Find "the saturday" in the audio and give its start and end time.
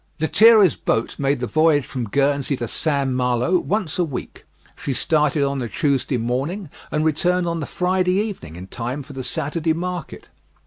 9.13-9.73